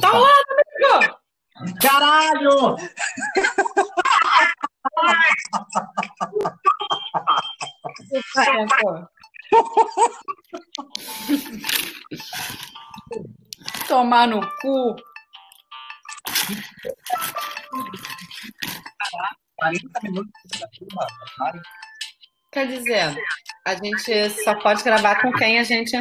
[0.00, 1.20] Tá lá, amigo!
[1.80, 2.76] Caralho!
[13.86, 14.96] Tomar no cu.
[19.56, 20.32] 40 minutos.
[22.50, 23.16] Quer dizer,
[23.66, 25.96] a gente só pode gravar com quem a gente.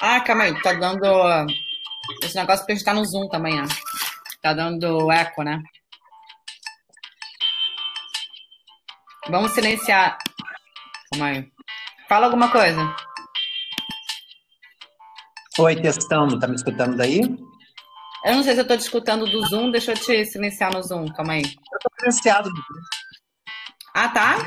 [0.00, 1.06] Ah, calma aí, tá dando.
[2.22, 3.64] Esse negócio porque a gente tá no Zoom também, ó.
[4.40, 5.62] Tá dando eco, né?
[9.28, 10.16] Vamos silenciar.
[11.12, 11.52] Calma aí.
[12.08, 12.96] Fala alguma coisa.
[15.58, 16.38] Oi, testando.
[16.38, 17.20] Tá me escutando daí?
[18.24, 20.82] Eu não sei se eu tô te escutando do Zoom, deixa eu te silenciar no
[20.82, 21.42] Zoom, calma aí.
[21.42, 22.50] Eu tô silenciado.
[23.94, 24.38] Ah, tá?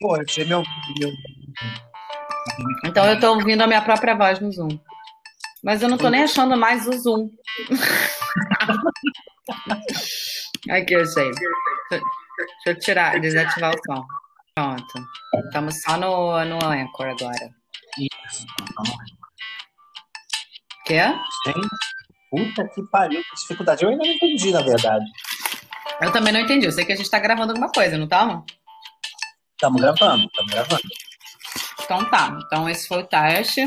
[0.00, 0.62] Pô, eu meu.
[2.84, 4.78] Então eu tô ouvindo a minha própria voz no Zoom.
[5.62, 7.28] Mas eu não tô nem achando mais o Zoom.
[10.70, 11.30] Aqui, eu sei.
[11.90, 12.04] Deixa
[12.66, 14.04] eu tirar, desativar o som.
[14.54, 14.84] Pronto.
[15.46, 17.50] Estamos só no, no Anchor agora.
[17.98, 18.46] Isso.
[20.84, 21.00] Quê?
[21.46, 21.68] Gente,
[22.30, 23.84] puta que pariu, que dificuldade.
[23.84, 25.04] Eu ainda não entendi, na verdade.
[26.00, 26.66] Eu também não entendi.
[26.66, 28.42] Eu sei que a gente tá gravando alguma coisa, não tá?
[29.52, 30.82] Estamos gravando, estamos gravando.
[31.88, 32.38] Então tá.
[32.44, 33.64] Então esse foi o teste.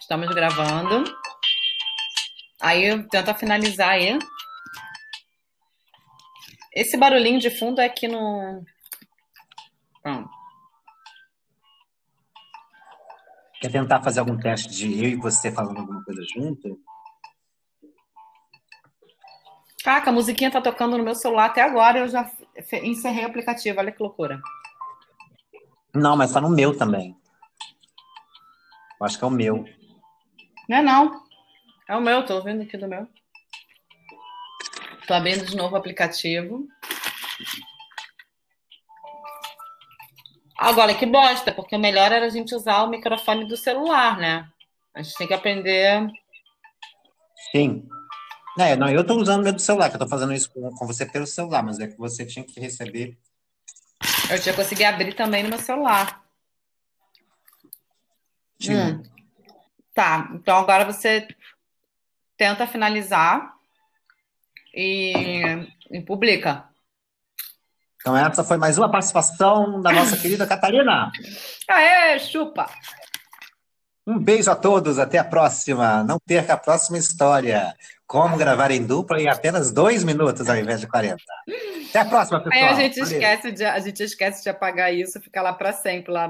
[0.00, 1.02] Estamos gravando.
[2.60, 4.16] Aí tenta finalizar aí.
[6.72, 8.64] Esse barulhinho de fundo é aqui no.
[10.00, 10.30] Pronto.
[13.60, 16.80] Quer tentar fazer algum teste de eu e você falando alguma coisa junto?
[19.82, 22.30] Caraca, a musiquinha tá tocando no meu celular até agora eu já
[22.84, 23.80] encerrei o aplicativo.
[23.80, 24.40] Olha que loucura.
[25.92, 27.20] Não, mas tá no meu também.
[29.02, 29.68] Eu acho que é o meu.
[30.68, 31.24] Não é não.
[31.88, 33.08] É o meu, tô ouvindo aqui do meu.
[35.08, 36.68] Tô abrindo de novo o aplicativo.
[40.56, 44.48] Agora, que bosta, porque o melhor era a gente usar o microfone do celular, né?
[44.94, 46.08] A gente tem que aprender.
[47.50, 47.88] Sim.
[48.56, 50.70] É, não, eu tô usando o meu do celular, que eu tô fazendo isso com,
[50.76, 53.18] com você pelo celular, mas é que você tinha que receber.
[54.30, 56.21] Eu já consegui abrir também no meu celular.
[58.70, 59.02] Hum.
[59.94, 61.26] Tá, então agora você
[62.36, 63.54] tenta finalizar
[64.74, 65.12] e,
[65.90, 66.64] e publica.
[68.02, 71.10] Então, essa foi mais uma participação da nossa querida Catarina.
[71.68, 72.68] Aê, chupa!
[74.04, 76.02] Um beijo a todos, até a próxima.
[76.02, 77.72] Não perca a próxima história.
[78.04, 81.16] Como gravar em dupla em apenas dois minutos ao invés de 40.
[81.88, 82.64] Até a próxima, pessoal.
[82.64, 83.12] Aí a gente, Valeu.
[83.12, 86.20] esquece de, a gente esquece de apagar isso, fica lá para sempre lá